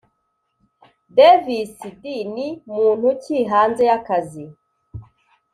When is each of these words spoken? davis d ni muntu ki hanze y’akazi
davis 1.15 1.75
d 2.01 2.03
ni 2.33 2.47
muntu 2.73 3.07
ki 3.23 3.37
hanze 3.51 3.81
y’akazi 3.89 4.45